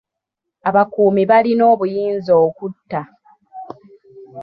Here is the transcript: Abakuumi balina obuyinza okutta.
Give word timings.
Abakuumi 0.69 1.23
balina 1.31 1.63
obuyinza 1.73 2.31
okutta. 2.45 3.01